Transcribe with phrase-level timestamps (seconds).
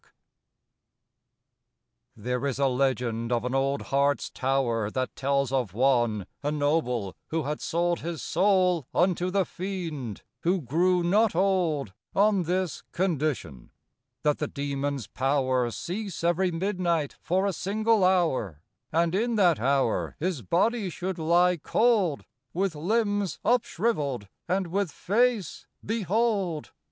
[2.15, 6.51] SIN There is a legend of an old Hartz tower That tells of one, a
[6.51, 12.81] noble, who had sold His soul unto the Fiend; who grew not old On this
[12.91, 13.69] condition:
[14.23, 20.15] that the Demon's power Cease every midnight for a single hour, And, in that hour,
[20.17, 22.25] his body should lie cold
[22.55, 26.71] With limbs up shriveled, and with face, behold!